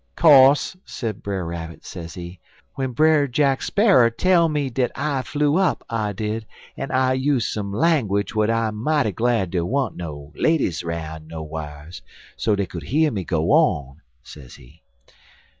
"'Co'se,' 0.15 0.75
sez 0.83 1.13
Brer 1.13 1.45
Rabbit, 1.45 1.85
sezee, 1.85 2.39
'w'en 2.75 2.91
Brer 2.91 3.27
Jack 3.27 3.61
Sparrer 3.61 4.09
tell 4.09 4.49
me 4.49 4.67
dat 4.67 4.91
I 4.95 5.21
flew 5.21 5.57
up, 5.57 5.85
I 5.91 6.11
did, 6.11 6.47
en 6.75 6.89
I 6.89 7.13
use 7.13 7.45
some 7.47 7.71
langwidge 7.71 8.29
w'ich 8.33 8.49
I'm 8.49 8.77
mighty 8.77 9.11
glad 9.11 9.51
dey 9.51 9.61
weren't 9.61 9.95
no 9.97 10.31
ladies 10.33 10.83
'round' 10.83 11.27
nowhars 11.27 12.01
so 12.35 12.55
dey 12.55 12.65
could 12.65 12.81
hear 12.85 13.11
me 13.11 13.23
go 13.23 13.51
on, 13.51 13.97
sezee. 14.23 14.81